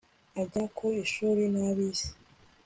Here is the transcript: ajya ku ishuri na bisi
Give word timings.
ajya 0.41 0.63
ku 0.75 0.85
ishuri 1.03 1.43
na 1.55 1.69
bisi 1.75 2.09